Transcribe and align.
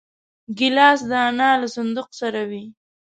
ګیلاس 0.57 0.99
د 1.09 1.11
انا 1.27 1.49
له 1.61 1.67
صندوق 1.75 2.09
سره 2.19 2.41
وي. 2.49 2.63